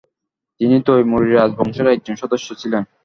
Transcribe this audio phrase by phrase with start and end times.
[0.61, 2.83] তিনি তৈমুরী রাজবংশের একজন সদস্য ছিলেন।